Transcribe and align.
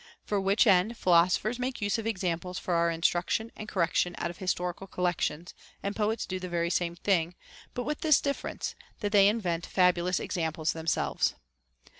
For 0.23 0.41
which 0.41 0.65
end 0.65 0.97
philosophers 0.97 1.59
make 1.59 1.79
use 1.79 1.99
of 1.99 2.07
examples 2.07 2.57
for 2.57 2.73
our 2.73 2.89
instruction 2.89 3.51
and 3.55 3.69
correction 3.69 4.15
out 4.17 4.31
of 4.31 4.39
historical 4.39 4.87
collections; 4.87 5.53
and 5.83 5.95
poets 5.95 6.25
do 6.25 6.39
the 6.39 6.49
very 6.49 6.71
same 6.71 6.95
thing, 6.95 7.35
but 7.75 7.83
with 7.83 8.01
this 8.01 8.19
difference, 8.19 8.73
that 9.01 9.11
they 9.11 9.27
invent 9.27 9.67
fabulous 9.67 10.19
examples 10.19 10.73
themselves. 10.73 11.35